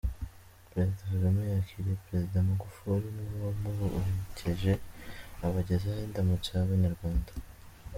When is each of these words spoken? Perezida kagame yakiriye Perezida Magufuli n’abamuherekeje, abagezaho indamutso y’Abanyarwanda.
Perezida 0.69 0.99
kagame 1.13 1.41
yakiriye 1.53 2.01
Perezida 2.05 2.47
Magufuli 2.47 3.07
n’abamuherekeje, 3.15 4.73
abagezaho 5.47 5.99
indamutso 6.07 6.49
y’Abanyarwanda. 6.57 7.31